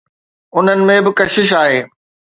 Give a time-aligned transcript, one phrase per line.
[0.57, 1.79] انهن ۾ به ڪشش آهي.